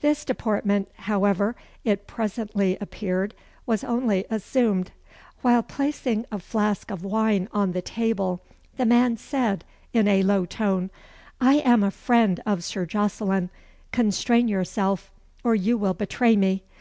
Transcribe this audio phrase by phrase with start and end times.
[0.00, 3.34] This deportment, however, it presently appeared,
[3.66, 4.90] was only assumed.
[5.42, 8.42] While placing a flask of wine on the table,
[8.78, 10.90] the man said in a low tone
[11.40, 13.48] "I am a friend of Sir Jocelyn.
[13.92, 15.12] Constrain yourself,
[15.44, 16.64] or you will betray me.